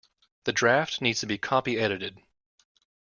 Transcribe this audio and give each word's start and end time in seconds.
The 0.45 0.51
draft 0.51 0.99
needs 0.99 1.19
to 1.19 1.27
be 1.27 1.37
copy 1.37 1.77
edited 1.77 2.17